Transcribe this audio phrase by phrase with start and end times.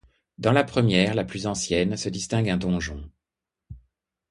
[0.39, 3.07] Dans la première, la plus ancienne, se distingue un donjon.